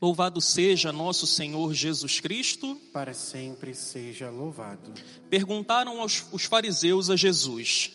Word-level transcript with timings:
Louvado 0.00 0.42
seja 0.42 0.92
nosso 0.92 1.26
Senhor 1.26 1.72
Jesus 1.72 2.20
Cristo. 2.20 2.78
Para 2.92 3.14
sempre 3.14 3.74
seja 3.74 4.28
louvado. 4.28 4.92
Perguntaram 5.30 6.00
aos, 6.02 6.26
os 6.30 6.44
fariseus 6.44 7.08
a 7.08 7.16
Jesus: 7.16 7.90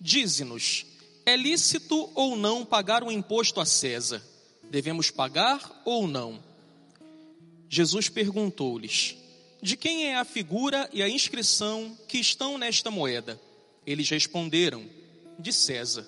Dize-nos, 0.00 0.86
é 1.26 1.36
lícito 1.36 2.10
ou 2.14 2.36
não 2.36 2.64
pagar 2.64 3.02
o 3.02 3.10
imposto 3.10 3.60
a 3.60 3.66
César? 3.66 4.22
Devemos 4.70 5.10
pagar 5.10 5.82
ou 5.84 6.06
não? 6.06 6.40
Jesus 7.68 8.08
perguntou-lhes: 8.08 9.16
De 9.60 9.76
quem 9.76 10.06
é 10.06 10.16
a 10.16 10.24
figura 10.24 10.88
e 10.92 11.02
a 11.02 11.08
inscrição 11.08 11.98
que 12.06 12.18
estão 12.18 12.56
nesta 12.56 12.88
moeda? 12.88 13.40
Eles 13.84 14.08
responderam: 14.08 14.88
De 15.40 15.52
César. 15.52 16.06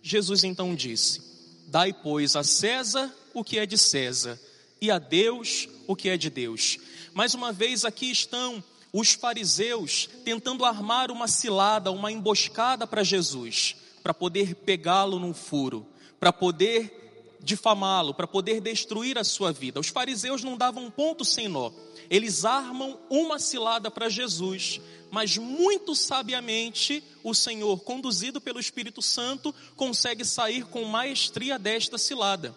Jesus 0.00 0.44
então 0.44 0.76
disse: 0.76 1.20
Dai, 1.66 1.92
pois, 1.92 2.36
a 2.36 2.44
César 2.44 3.12
o 3.34 3.42
que 3.42 3.58
é 3.58 3.66
de 3.66 3.76
César 3.76 4.40
e 4.80 4.90
a 4.90 4.98
Deus 4.98 5.68
o 5.86 5.94
que 5.94 6.08
é 6.08 6.16
de 6.16 6.30
Deus. 6.30 6.78
Mais 7.12 7.34
uma 7.34 7.52
vez 7.52 7.84
aqui 7.84 8.10
estão 8.10 8.62
os 8.92 9.12
fariseus 9.12 10.08
tentando 10.24 10.64
armar 10.64 11.10
uma 11.10 11.28
cilada, 11.28 11.90
uma 11.90 12.10
emboscada 12.10 12.86
para 12.86 13.04
Jesus, 13.04 13.76
para 14.02 14.14
poder 14.14 14.54
pegá-lo 14.54 15.18
num 15.18 15.34
furo, 15.34 15.86
para 16.18 16.32
poder 16.32 16.98
difamá-lo, 17.42 18.14
para 18.14 18.26
poder 18.26 18.60
destruir 18.60 19.18
a 19.18 19.24
sua 19.24 19.52
vida. 19.52 19.80
Os 19.80 19.88
fariseus 19.88 20.42
não 20.42 20.56
davam 20.56 20.90
ponto 20.90 21.24
sem 21.24 21.48
nó. 21.48 21.70
Eles 22.08 22.44
armam 22.44 22.98
uma 23.08 23.38
cilada 23.38 23.90
para 23.90 24.08
Jesus, 24.08 24.80
mas 25.10 25.36
muito 25.38 25.94
sabiamente 25.94 27.02
o 27.22 27.34
Senhor, 27.34 27.80
conduzido 27.80 28.40
pelo 28.40 28.60
Espírito 28.60 29.00
Santo, 29.00 29.54
consegue 29.76 30.24
sair 30.24 30.64
com 30.66 30.84
maestria 30.84 31.58
desta 31.58 31.96
cilada. 31.96 32.54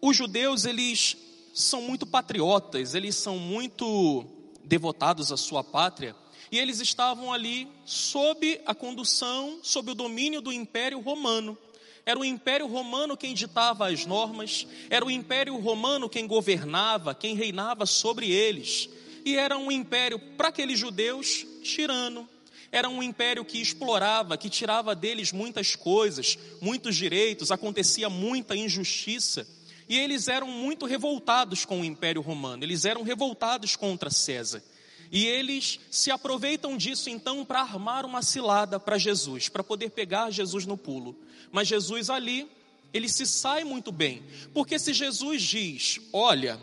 Os 0.00 0.16
judeus, 0.16 0.64
eles 0.64 1.16
são 1.52 1.82
muito 1.82 2.06
patriotas, 2.06 2.94
eles 2.94 3.14
são 3.16 3.38
muito 3.38 4.24
devotados 4.64 5.30
à 5.30 5.36
sua 5.36 5.62
pátria, 5.62 6.16
e 6.50 6.58
eles 6.58 6.80
estavam 6.80 7.32
ali 7.32 7.68
sob 7.84 8.60
a 8.66 8.74
condução, 8.74 9.58
sob 9.62 9.90
o 9.90 9.94
domínio 9.94 10.40
do 10.40 10.52
Império 10.52 11.00
Romano. 11.00 11.56
Era 12.04 12.18
o 12.18 12.24
Império 12.24 12.66
Romano 12.66 13.16
quem 13.16 13.32
ditava 13.32 13.88
as 13.88 14.04
normas, 14.04 14.66
era 14.90 15.04
o 15.04 15.10
Império 15.10 15.56
Romano 15.58 16.08
quem 16.08 16.26
governava, 16.26 17.14
quem 17.14 17.34
reinava 17.34 17.86
sobre 17.86 18.30
eles. 18.30 18.88
E 19.24 19.36
era 19.36 19.56
um 19.56 19.70
império, 19.70 20.18
para 20.36 20.48
aqueles 20.48 20.78
judeus, 20.78 21.46
tirano. 21.62 22.28
Era 22.72 22.88
um 22.88 23.02
império 23.02 23.44
que 23.44 23.60
explorava, 23.60 24.36
que 24.36 24.50
tirava 24.50 24.94
deles 24.94 25.30
muitas 25.30 25.76
coisas, 25.76 26.38
muitos 26.60 26.96
direitos, 26.96 27.52
acontecia 27.52 28.10
muita 28.10 28.56
injustiça. 28.56 29.46
E 29.92 29.98
eles 29.98 30.26
eram 30.26 30.46
muito 30.46 30.86
revoltados 30.86 31.66
com 31.66 31.82
o 31.82 31.84
Império 31.84 32.22
Romano, 32.22 32.64
eles 32.64 32.86
eram 32.86 33.02
revoltados 33.02 33.76
contra 33.76 34.08
César. 34.08 34.64
E 35.10 35.26
eles 35.26 35.80
se 35.90 36.10
aproveitam 36.10 36.78
disso 36.78 37.10
então 37.10 37.44
para 37.44 37.60
armar 37.60 38.06
uma 38.06 38.22
cilada 38.22 38.80
para 38.80 38.96
Jesus, 38.96 39.50
para 39.50 39.62
poder 39.62 39.90
pegar 39.90 40.30
Jesus 40.30 40.64
no 40.64 40.78
pulo. 40.78 41.14
Mas 41.50 41.68
Jesus 41.68 42.08
ali, 42.08 42.48
ele 42.90 43.06
se 43.06 43.26
sai 43.26 43.64
muito 43.64 43.92
bem, 43.92 44.22
porque 44.54 44.78
se 44.78 44.94
Jesus 44.94 45.42
diz: 45.42 46.00
Olha, 46.10 46.58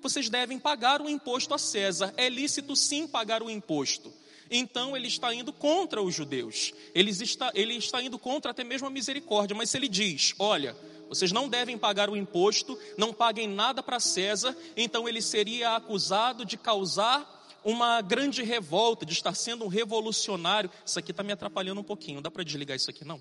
vocês 0.00 0.30
devem 0.30 0.58
pagar 0.58 1.02
o 1.02 1.10
imposto 1.10 1.52
a 1.52 1.58
César, 1.58 2.14
é 2.16 2.30
lícito 2.30 2.74
sim 2.74 3.06
pagar 3.06 3.42
o 3.42 3.50
imposto. 3.50 4.10
Então 4.50 4.96
ele 4.96 5.08
está 5.08 5.34
indo 5.34 5.52
contra 5.52 6.00
os 6.00 6.14
judeus, 6.14 6.72
ele 6.94 7.10
está, 7.10 7.50
ele 7.54 7.74
está 7.74 8.02
indo 8.02 8.18
contra 8.18 8.52
até 8.52 8.64
mesmo 8.64 8.86
a 8.86 8.90
misericórdia, 8.90 9.54
mas 9.54 9.68
se 9.68 9.76
ele 9.76 9.88
diz: 9.88 10.34
Olha, 10.38 10.74
vocês 11.08 11.32
não 11.32 11.48
devem 11.48 11.78
pagar 11.78 12.10
o 12.10 12.16
imposto, 12.16 12.78
não 12.96 13.12
paguem 13.12 13.48
nada 13.48 13.82
para 13.82 14.00
César, 14.00 14.56
então 14.76 15.08
ele 15.08 15.22
seria 15.22 15.76
acusado 15.76 16.44
de 16.44 16.56
causar 16.56 17.34
uma 17.64 18.00
grande 18.00 18.42
revolta, 18.42 19.04
de 19.04 19.12
estar 19.12 19.34
sendo 19.34 19.64
um 19.64 19.68
revolucionário. 19.68 20.70
Isso 20.84 20.98
aqui 20.98 21.10
está 21.10 21.22
me 21.22 21.32
atrapalhando 21.32 21.80
um 21.80 21.84
pouquinho, 21.84 22.20
dá 22.20 22.30
para 22.30 22.44
desligar 22.44 22.76
isso 22.76 22.90
aqui 22.90 23.04
não? 23.04 23.20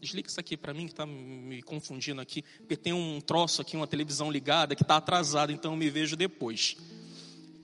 Desliga 0.00 0.28
isso 0.28 0.38
aqui 0.38 0.56
para 0.56 0.74
mim 0.74 0.86
que 0.86 0.92
está 0.92 1.06
me 1.06 1.62
confundindo 1.62 2.20
aqui, 2.20 2.42
porque 2.58 2.76
tem 2.76 2.92
um 2.92 3.20
troço 3.20 3.62
aqui, 3.62 3.76
uma 3.76 3.86
televisão 3.86 4.30
ligada 4.30 4.76
que 4.76 4.82
está 4.82 4.96
atrasada, 4.96 5.52
então 5.52 5.72
eu 5.72 5.76
me 5.76 5.88
vejo 5.88 6.16
depois. 6.16 6.76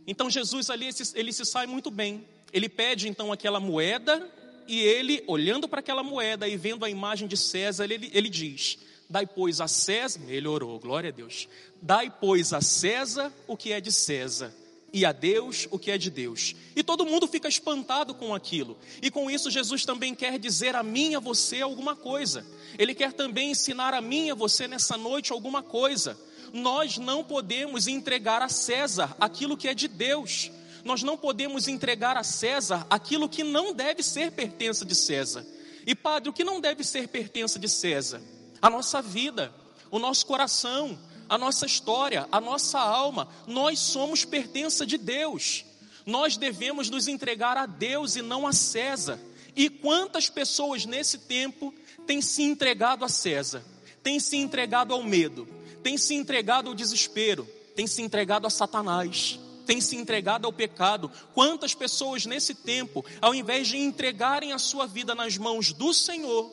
Então 0.07 0.31
Jesus 0.31 0.71
ali, 0.71 0.89
ele 1.15 1.33
se 1.33 1.45
sai 1.45 1.67
muito 1.67 1.91
bem. 1.91 2.27
Ele 2.53 2.69
pede 2.69 3.09
então 3.09 3.33
aquela 3.33 3.61
moeda 3.61 4.31
e 4.67 4.81
ele, 4.81 5.23
olhando 5.27 5.69
para 5.69 5.81
aquela 5.81 6.03
moeda 6.03 6.49
e 6.49 6.57
vendo 6.57 6.85
a 6.85 6.91
imagem 6.91 7.29
de 7.29 7.37
César, 7.37 7.85
ele, 7.85 8.11
ele 8.13 8.29
diz: 8.29 8.79
Dai, 9.13 9.27
pois, 9.27 9.61
a 9.61 9.69
César, 9.69 10.21
melhorou, 10.21 10.79
glória 10.79 11.11
a 11.11 11.13
Deus. 11.13 11.47
Dai, 11.83 12.11
pois, 12.19 12.55
a 12.55 12.63
César 12.63 13.31
o 13.47 13.59
que 13.59 13.71
é 13.71 13.79
de 13.79 13.93
César, 13.93 14.51
e 14.91 15.05
a 15.05 15.13
Deus 15.13 15.69
o 15.71 15.79
que 15.79 15.91
é 15.91 15.99
de 15.99 16.11
Deus. 16.11 16.57
E 16.75 16.83
todo 16.83 17.05
mundo 17.05 17.27
fica 17.27 17.47
espantado 17.47 18.15
com 18.15 18.35
aquilo. 18.35 18.75
E 19.03 19.11
com 19.11 19.31
isso, 19.31 19.51
Jesus 19.51 19.85
também 19.85 20.15
quer 20.15 20.39
dizer 20.39 20.75
a 20.75 20.83
mim 20.83 21.11
e 21.11 21.15
a 21.15 21.21
você 21.21 21.61
alguma 21.61 21.95
coisa. 21.95 22.47
Ele 22.79 22.95
quer 22.95 23.13
também 23.13 23.51
ensinar 23.51 23.93
a 23.93 24.01
mim 24.01 24.29
e 24.29 24.31
a 24.31 24.35
você 24.35 24.67
nessa 24.67 24.97
noite 24.97 25.31
alguma 25.31 25.63
coisa. 25.63 26.19
Nós 26.51 26.97
não 26.97 27.23
podemos 27.23 27.87
entregar 27.89 28.41
a 28.41 28.49
César 28.49 29.15
aquilo 29.21 29.59
que 29.59 29.69
é 29.69 29.75
de 29.75 29.89
Deus. 29.89 30.51
Nós 30.87 31.03
não 31.03 31.19
podemos 31.19 31.69
entregar 31.69 32.17
a 32.17 32.25
César 32.25 32.87
aquilo 32.89 33.29
que 33.29 33.45
não 33.45 33.75
deve 33.75 34.03
ser 34.03 34.33
pertença 34.33 34.87
de 34.87 34.95
César. 34.95 35.45
E 35.87 35.95
padre, 35.95 36.31
o 36.31 36.33
que 36.33 36.43
não 36.43 36.63
deve 36.63 36.83
ser 36.83 37.09
pertença 37.09 37.59
de 37.59 37.69
César? 37.69 38.19
A 38.63 38.71
nossa 38.71 39.03
vida, 39.03 39.53
o 39.91 39.99
nosso 39.99 40.25
coração, 40.25 40.97
a 41.29 41.37
nossa 41.37 41.67
história, 41.67 42.29
a 42.31 42.41
nossa 42.41 42.79
alma. 42.79 43.29
Nós 43.47 43.81
somos 43.81 44.25
pertença 44.25 44.87
de 44.87 44.97
Deus. 44.97 45.65
Nós 46.07 46.37
devemos 46.37 46.89
nos 46.89 47.09
entregar 47.09 47.57
a 47.57 47.67
Deus 47.67 48.15
e 48.15 48.23
não 48.23 48.47
a 48.47 48.53
César. 48.53 49.19
E 49.57 49.69
quantas 49.69 50.31
pessoas 50.31 50.87
nesse 50.87 51.19
tempo 51.19 51.75
têm 52.07 52.23
se 52.23 52.43
entregado 52.43 53.05
a 53.05 53.09
César, 53.09 53.63
têm 54.03 54.19
se 54.21 54.37
entregado 54.37 54.95
ao 54.95 55.03
medo, 55.03 55.47
têm 55.83 55.99
se 55.99 56.15
entregado 56.15 56.69
ao 56.69 56.75
desespero, 56.75 57.47
têm 57.75 57.87
se 57.87 58.01
entregado 58.01 58.47
a 58.47 58.51
Satanás, 58.51 59.39
têm 59.67 59.81
se 59.81 59.97
entregado 59.97 60.47
ao 60.47 60.53
pecado. 60.53 61.11
Quantas 61.35 61.75
pessoas 61.75 62.25
nesse 62.27 62.55
tempo, 62.55 63.05
ao 63.21 63.35
invés 63.35 63.69
de 63.69 63.77
entregarem 63.77 64.53
a 64.53 64.59
sua 64.59 64.87
vida 64.87 65.15
nas 65.15 65.37
mãos 65.37 65.73
do 65.73 65.93
Senhor, 65.93 66.51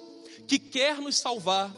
que 0.48 0.60
quer 0.60 0.98
nos 1.00 1.18
salvar, 1.18 1.72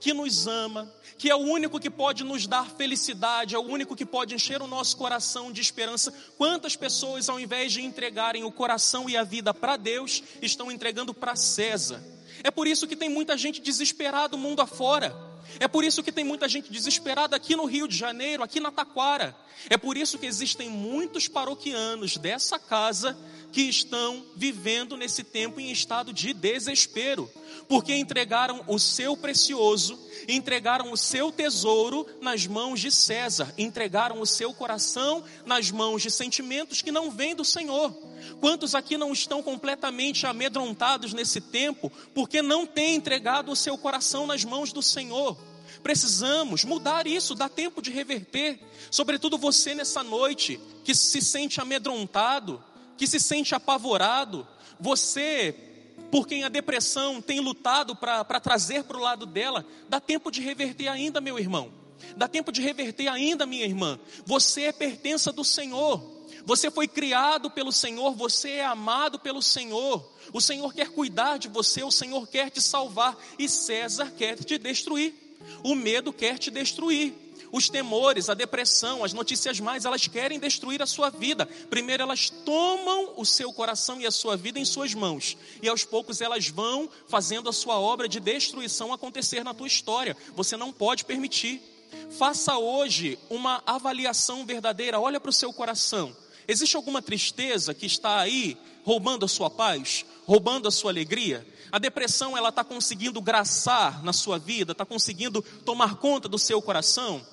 que 0.00 0.12
nos 0.14 0.46
ama, 0.46 0.92
que 1.16 1.30
é 1.30 1.34
o 1.34 1.38
único 1.38 1.80
que 1.80 1.90
pode 1.90 2.24
nos 2.24 2.46
dar 2.46 2.70
felicidade, 2.70 3.54
é 3.54 3.58
o 3.58 3.62
único 3.62 3.96
que 3.96 4.06
pode 4.06 4.34
encher 4.34 4.62
o 4.62 4.66
nosso 4.66 4.96
coração 4.96 5.50
de 5.50 5.60
esperança. 5.60 6.12
Quantas 6.36 6.76
pessoas, 6.76 7.28
ao 7.28 7.40
invés 7.40 7.72
de 7.72 7.82
entregarem 7.82 8.44
o 8.44 8.52
coração 8.52 9.08
e 9.08 9.16
a 9.16 9.24
vida 9.24 9.52
para 9.52 9.76
Deus, 9.76 10.22
estão 10.40 10.70
entregando 10.70 11.12
para 11.12 11.34
César? 11.34 12.02
É 12.44 12.50
por 12.50 12.66
isso 12.66 12.86
que 12.86 12.96
tem 12.96 13.08
muita 13.08 13.36
gente 13.36 13.60
desesperada 13.60 14.36
mundo 14.36 14.62
afora. 14.62 15.27
É 15.60 15.66
por 15.66 15.84
isso 15.84 16.02
que 16.02 16.12
tem 16.12 16.24
muita 16.24 16.48
gente 16.48 16.70
desesperada 16.70 17.36
aqui 17.36 17.56
no 17.56 17.64
Rio 17.64 17.88
de 17.88 17.96
Janeiro, 17.96 18.42
aqui 18.42 18.60
na 18.60 18.70
Taquara. 18.70 19.34
É 19.68 19.76
por 19.76 19.96
isso 19.96 20.18
que 20.18 20.26
existem 20.26 20.68
muitos 20.68 21.26
paroquianos 21.26 22.16
dessa 22.16 22.58
casa 22.58 23.16
que 23.50 23.62
estão 23.62 24.24
vivendo 24.36 24.96
nesse 24.96 25.24
tempo 25.24 25.58
em 25.58 25.70
estado 25.70 26.12
de 26.12 26.32
desespero, 26.32 27.30
porque 27.66 27.94
entregaram 27.94 28.62
o 28.66 28.78
seu 28.78 29.16
precioso, 29.16 29.98
entregaram 30.28 30.92
o 30.92 30.96
seu 30.96 31.32
tesouro 31.32 32.06
nas 32.20 32.46
mãos 32.46 32.78
de 32.78 32.90
César, 32.90 33.52
entregaram 33.56 34.20
o 34.20 34.26
seu 34.26 34.52
coração 34.52 35.24
nas 35.46 35.70
mãos 35.70 36.02
de 36.02 36.10
sentimentos 36.10 36.82
que 36.82 36.92
não 36.92 37.10
vêm 37.10 37.34
do 37.34 37.44
Senhor. 37.44 37.96
Quantos 38.40 38.74
aqui 38.74 38.96
não 38.96 39.12
estão 39.12 39.42
completamente 39.42 40.26
amedrontados 40.26 41.12
nesse 41.12 41.40
tempo, 41.40 41.90
porque 42.14 42.42
não 42.42 42.66
têm 42.66 42.96
entregado 42.96 43.50
o 43.50 43.56
seu 43.56 43.76
coração 43.76 44.26
nas 44.26 44.44
mãos 44.44 44.72
do 44.72 44.82
Senhor? 44.82 45.36
Precisamos 45.82 46.64
mudar 46.64 47.06
isso, 47.06 47.34
dá 47.34 47.48
tempo 47.48 47.80
de 47.80 47.90
reverter. 47.90 48.60
Sobretudo 48.90 49.38
você 49.38 49.74
nessa 49.74 50.02
noite 50.02 50.60
que 50.84 50.94
se 50.94 51.20
sente 51.20 51.60
amedrontado, 51.60 52.62
que 52.96 53.06
se 53.06 53.20
sente 53.20 53.54
apavorado, 53.54 54.46
você 54.80 55.54
por 56.10 56.26
quem 56.26 56.44
a 56.44 56.48
depressão 56.48 57.20
tem 57.20 57.40
lutado 57.40 57.94
para 57.94 58.40
trazer 58.40 58.84
para 58.84 58.96
o 58.96 59.00
lado 59.00 59.26
dela, 59.26 59.64
dá 59.88 60.00
tempo 60.00 60.30
de 60.30 60.40
reverter 60.40 60.88
ainda, 60.88 61.20
meu 61.20 61.38
irmão. 61.38 61.72
Dá 62.16 62.28
tempo 62.28 62.52
de 62.52 62.62
reverter 62.62 63.08
ainda, 63.08 63.44
minha 63.44 63.64
irmã. 63.64 63.98
Você 64.24 64.62
é 64.62 64.72
pertença 64.72 65.32
do 65.32 65.44
Senhor. 65.44 66.17
Você 66.44 66.70
foi 66.70 66.88
criado 66.88 67.50
pelo 67.50 67.72
Senhor, 67.72 68.14
você 68.14 68.50
é 68.52 68.64
amado 68.64 69.18
pelo 69.18 69.42
Senhor. 69.42 70.10
O 70.32 70.40
Senhor 70.40 70.72
quer 70.72 70.90
cuidar 70.90 71.38
de 71.38 71.48
você, 71.48 71.82
o 71.82 71.90
Senhor 71.90 72.26
quer 72.26 72.50
te 72.50 72.60
salvar 72.60 73.16
e 73.38 73.48
César 73.48 74.12
quer 74.16 74.36
te 74.36 74.58
destruir. 74.58 75.14
O 75.62 75.74
medo 75.74 76.12
quer 76.12 76.38
te 76.38 76.50
destruir. 76.50 77.14
Os 77.50 77.68
temores, 77.68 78.28
a 78.28 78.34
depressão, 78.34 79.02
as 79.02 79.12
notícias 79.12 79.58
mais, 79.58 79.84
elas 79.84 80.06
querem 80.06 80.38
destruir 80.38 80.82
a 80.82 80.86
sua 80.86 81.08
vida. 81.10 81.46
Primeiro 81.70 82.02
elas 82.02 82.28
tomam 82.28 83.14
o 83.16 83.24
seu 83.24 83.52
coração 83.52 84.00
e 84.00 84.06
a 84.06 84.10
sua 84.10 84.36
vida 84.36 84.58
em 84.58 84.64
suas 84.64 84.92
mãos, 84.94 85.36
e 85.62 85.68
aos 85.68 85.84
poucos 85.84 86.20
elas 86.20 86.48
vão 86.48 86.88
fazendo 87.08 87.48
a 87.48 87.52
sua 87.52 87.78
obra 87.78 88.08
de 88.08 88.20
destruição 88.20 88.92
acontecer 88.92 89.42
na 89.42 89.54
tua 89.54 89.66
história. 89.66 90.16
Você 90.34 90.56
não 90.56 90.72
pode 90.72 91.04
permitir. 91.04 91.62
Faça 92.18 92.58
hoje 92.58 93.18
uma 93.30 93.62
avaliação 93.64 94.44
verdadeira, 94.44 95.00
olha 95.00 95.18
para 95.18 95.30
o 95.30 95.32
seu 95.32 95.52
coração. 95.52 96.14
Existe 96.48 96.76
alguma 96.76 97.02
tristeza 97.02 97.74
que 97.74 97.84
está 97.84 98.20
aí 98.20 98.56
roubando 98.82 99.26
a 99.26 99.28
sua 99.28 99.50
paz, 99.50 100.06
roubando 100.26 100.66
a 100.66 100.70
sua 100.70 100.90
alegria? 100.90 101.46
A 101.70 101.78
depressão 101.78 102.34
ela 102.34 102.48
está 102.48 102.64
conseguindo 102.64 103.20
graçar 103.20 104.02
na 104.02 104.14
sua 104.14 104.38
vida, 104.38 104.72
está 104.72 104.86
conseguindo 104.86 105.42
tomar 105.66 105.96
conta 105.96 106.26
do 106.26 106.38
seu 106.38 106.62
coração? 106.62 107.24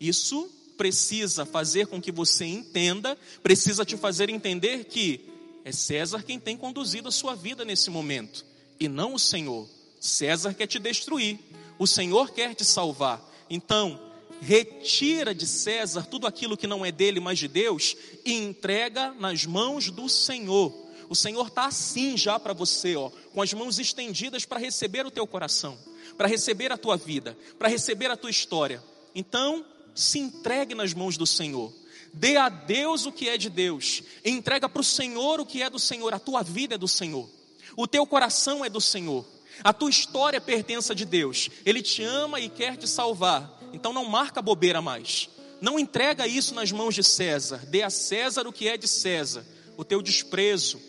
Isso 0.00 0.50
precisa 0.78 1.44
fazer 1.44 1.88
com 1.88 2.00
que 2.00 2.10
você 2.10 2.46
entenda, 2.46 3.18
precisa 3.42 3.84
te 3.84 3.98
fazer 3.98 4.30
entender 4.30 4.84
que 4.84 5.28
é 5.62 5.72
César 5.72 6.22
quem 6.22 6.40
tem 6.40 6.56
conduzido 6.56 7.08
a 7.08 7.12
sua 7.12 7.34
vida 7.34 7.66
nesse 7.66 7.90
momento 7.90 8.46
e 8.80 8.88
não 8.88 9.12
o 9.12 9.18
Senhor. 9.18 9.68
César 10.00 10.54
quer 10.54 10.66
te 10.66 10.78
destruir, 10.78 11.38
o 11.78 11.86
Senhor 11.86 12.30
quer 12.30 12.54
te 12.54 12.64
salvar. 12.64 13.22
Então, 13.50 14.00
retira 14.40 15.34
de 15.34 15.46
César 15.46 16.06
tudo 16.10 16.26
aquilo 16.26 16.56
que 16.56 16.66
não 16.66 16.84
é 16.84 16.92
dele, 16.92 17.20
mas 17.20 17.38
de 17.38 17.48
Deus, 17.48 17.96
e 18.24 18.32
entrega 18.32 19.12
nas 19.18 19.44
mãos 19.44 19.90
do 19.90 20.08
Senhor. 20.08 20.72
O 21.08 21.14
Senhor 21.14 21.46
está 21.46 21.66
assim 21.66 22.16
já 22.16 22.38
para 22.38 22.52
você, 22.52 22.94
ó, 22.96 23.10
com 23.32 23.40
as 23.40 23.52
mãos 23.52 23.78
estendidas 23.78 24.44
para 24.44 24.60
receber 24.60 25.06
o 25.06 25.10
teu 25.10 25.26
coração, 25.26 25.78
para 26.16 26.28
receber 26.28 26.70
a 26.70 26.76
tua 26.76 26.96
vida, 26.96 27.36
para 27.58 27.68
receber 27.68 28.10
a 28.10 28.16
tua 28.16 28.30
história. 28.30 28.82
Então, 29.14 29.64
se 29.94 30.18
entregue 30.18 30.74
nas 30.74 30.94
mãos 30.94 31.16
do 31.16 31.26
Senhor. 31.26 31.72
Dê 32.12 32.36
a 32.36 32.48
Deus 32.48 33.06
o 33.06 33.12
que 33.12 33.28
é 33.28 33.36
de 33.36 33.50
Deus. 33.50 34.02
Entrega 34.24 34.68
para 34.68 34.80
o 34.80 34.84
Senhor 34.84 35.40
o 35.40 35.46
que 35.46 35.62
é 35.62 35.70
do 35.70 35.78
Senhor. 35.78 36.12
A 36.14 36.18
tua 36.18 36.42
vida 36.42 36.74
é 36.74 36.78
do 36.78 36.88
Senhor. 36.88 37.28
O 37.76 37.86
teu 37.86 38.06
coração 38.06 38.64
é 38.64 38.68
do 38.68 38.80
Senhor. 38.80 39.24
A 39.62 39.72
tua 39.72 39.90
história 39.90 40.40
pertence 40.40 40.92
a 40.92 40.94
de 40.94 41.04
Deus. 41.04 41.50
Ele 41.64 41.82
te 41.82 42.02
ama 42.02 42.40
e 42.40 42.48
quer 42.48 42.76
te 42.76 42.86
salvar. 42.86 43.57
Então 43.72 43.92
não 43.92 44.04
marca 44.04 44.42
bobeira 44.42 44.80
mais. 44.80 45.28
Não 45.60 45.78
entrega 45.78 46.26
isso 46.26 46.54
nas 46.54 46.70
mãos 46.70 46.94
de 46.94 47.02
César. 47.02 47.64
Dê 47.66 47.82
a 47.82 47.90
César 47.90 48.46
o 48.46 48.52
que 48.52 48.68
é 48.68 48.76
de 48.76 48.86
César. 48.86 49.44
O 49.76 49.84
teu 49.84 50.00
desprezo. 50.00 50.80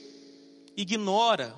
Ignora. 0.77 1.55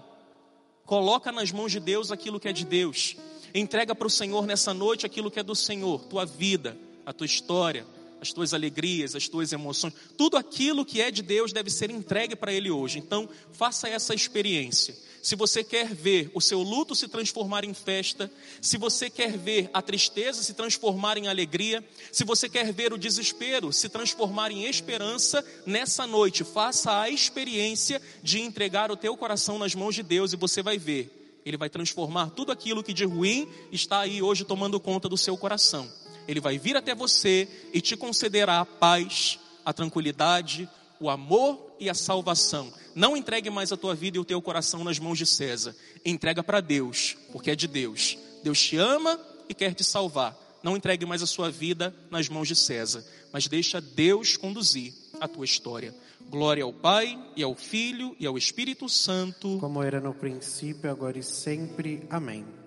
Coloca 0.86 1.32
nas 1.32 1.52
mãos 1.52 1.72
de 1.72 1.80
Deus 1.80 2.12
aquilo 2.12 2.40
que 2.40 2.48
é 2.48 2.54
de 2.54 2.66
Deus. 2.66 3.16
Entrega 3.54 3.94
para 3.94 4.08
o 4.08 4.10
Senhor 4.10 4.46
nessa 4.46 4.74
noite 4.74 5.06
aquilo 5.06 5.30
que 5.30 5.40
é 5.40 5.44
do 5.44 5.56
Senhor, 5.56 6.06
tua 6.06 6.26
vida, 6.26 6.78
a 7.06 7.12
tua 7.12 7.26
história, 7.26 7.86
as 8.22 8.32
tuas 8.32 8.54
alegrias, 8.54 9.16
as 9.16 9.28
tuas 9.28 9.52
emoções, 9.52 9.94
tudo 10.16 10.38
aquilo 10.38 10.86
que 10.86 11.02
é 11.02 11.10
de 11.10 11.22
Deus 11.22 11.52
deve 11.52 11.70
ser 11.70 11.90
entregue 11.90 12.36
para 12.36 12.54
Ele 12.54 12.70
hoje. 12.70 13.00
Então, 13.00 13.28
faça 13.52 13.90
essa 13.90 14.14
experiência 14.14 14.96
se 15.22 15.36
você 15.36 15.64
quer 15.64 15.94
ver 15.94 16.32
o 16.34 16.42
seu 16.42 16.62
luto 16.62 16.96
se 16.96 17.08
transformar 17.08 17.64
em 17.64 17.74
festa, 17.74 18.32
se 18.60 18.78
você 18.78 19.10
quer 19.10 19.38
ver 19.38 19.70
a 19.74 19.82
tristeza 19.82 20.42
se 20.42 20.54
transformar 20.54 21.18
em 21.18 21.28
alegria, 21.28 21.84
se 22.12 22.24
você 22.24 22.50
quer 22.50 22.74
ver 22.74 22.92
o 22.92 22.98
desespero 22.98 23.72
se 23.72 23.88
transformar 23.88 24.52
em 24.52 24.66
esperança, 24.66 25.46
nessa 25.66 26.08
noite 26.08 26.44
faça 26.44 27.00
a 27.00 27.10
experiência 27.10 28.02
de 28.24 28.42
entregar 28.42 28.92
o 28.92 28.98
teu 28.98 29.16
coração 29.16 29.60
nas 29.60 29.76
mãos 29.76 29.94
de 29.94 30.04
Deus 30.04 30.34
e 30.34 30.38
você 30.38 30.64
vai 30.64 30.78
ver. 30.78 31.40
Ele 31.46 31.58
vai 31.58 31.70
transformar 31.70 32.32
tudo 32.32 32.52
aquilo 32.52 32.84
que 32.84 32.94
de 32.94 33.06
ruim 33.06 33.48
está 33.72 34.00
aí 34.00 34.22
hoje 34.22 34.44
tomando 34.44 34.80
conta 34.80 35.10
do 35.10 35.18
seu 35.18 35.38
coração. 35.38 35.92
Ele 36.28 36.40
vai 36.40 36.58
vir 36.58 36.76
até 36.76 36.94
você 36.94 37.48
e 37.74 37.82
te 37.82 37.96
concederá 37.96 38.60
a 38.60 38.66
paz, 38.66 39.40
a 39.66 39.74
tranquilidade, 39.74 40.70
o 41.00 41.10
amor 41.10 41.76
e 41.80 41.90
a 41.90 41.94
salvação. 41.94 42.72
Não 42.94 43.18
entregue 43.18 43.50
mais 43.50 43.72
a 43.72 43.78
tua 43.78 43.96
vida 43.96 44.18
e 44.18 44.20
o 44.20 44.26
teu 44.26 44.42
coração 44.42 44.84
nas 44.84 45.00
mãos 45.00 45.18
de 45.18 45.26
César. 45.26 45.76
Entrega 46.06 46.44
para 46.44 46.62
Deus, 46.62 47.18
porque 47.32 47.52
é 47.52 47.56
de 47.56 47.68
Deus. 47.68 48.18
Deus 48.44 48.62
te 48.62 48.78
ama 48.78 49.20
e 49.50 49.54
quer 49.54 49.74
te 49.74 49.84
salvar. 49.84 50.38
Não 50.62 50.78
entregue 50.78 51.06
mais 51.06 51.24
a 51.24 51.28
sua 51.28 51.50
vida 51.50 51.94
nas 52.12 52.30
mãos 52.30 52.48
de 52.48 52.56
César, 52.56 53.04
mas 53.34 53.48
deixa 53.48 53.82
Deus 53.82 54.38
conduzir 54.38 54.94
a 55.20 55.28
tua 55.28 55.46
história. 55.46 55.94
Glória 56.30 56.64
ao 56.64 56.72
Pai 56.72 57.20
e 57.36 57.44
ao 57.44 57.56
Filho 57.56 58.16
e 58.20 58.26
ao 58.26 58.38
Espírito 58.38 58.88
Santo, 58.88 59.58
como 59.60 59.82
era 59.82 60.00
no 60.00 60.14
princípio, 60.14 60.90
agora 60.90 61.18
e 61.18 61.24
sempre. 61.24 62.04
Amém. 62.10 62.61